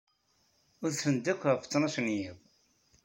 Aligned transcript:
Udfen-d 0.83 1.25
akk 1.31 1.41
ɣef 1.49 1.61
ttnac 1.63 1.95
n 1.99 2.07
yiḍ. 2.15 2.37